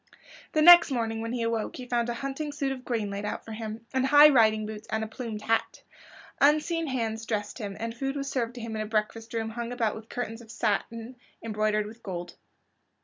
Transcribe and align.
The 0.53 0.63
next 0.63 0.89
morning 0.89 1.21
when 1.21 1.31
he 1.31 1.43
awoke 1.43 1.75
he 1.75 1.85
found 1.85 2.09
a 2.09 2.15
hunting 2.15 2.51
suit 2.51 2.71
of 2.71 2.83
green 2.83 3.11
laid 3.11 3.23
out 3.23 3.45
for 3.45 3.51
him, 3.51 3.85
and 3.93 4.07
high 4.07 4.29
riding 4.29 4.65
boots 4.65 4.87
and 4.89 5.03
a 5.03 5.07
plumed 5.07 5.43
hat. 5.43 5.83
Unseen 6.39 6.87
hands 6.87 7.23
dressed 7.23 7.59
him, 7.59 7.77
and 7.79 7.95
food 7.95 8.15
was 8.15 8.27
served 8.27 8.55
to 8.55 8.61
him 8.61 8.75
in 8.75 8.81
a 8.81 8.87
breakfast 8.87 9.31
room 9.35 9.51
hung 9.51 9.71
about 9.71 9.93
with 9.93 10.09
curtains 10.09 10.41
of 10.41 10.49
satin 10.49 11.17
embroidered 11.43 11.85
with 11.85 12.01
gold. 12.01 12.35